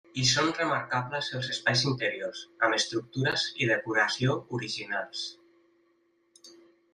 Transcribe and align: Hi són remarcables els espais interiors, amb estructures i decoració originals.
Hi 0.19 0.21
són 0.27 0.47
remarcables 0.59 1.27
els 1.39 1.49
espais 1.55 1.83
interiors, 1.91 2.41
amb 2.69 2.77
estructures 2.77 3.45
i 3.65 3.69
decoració 3.73 4.39
originals. 4.61 5.23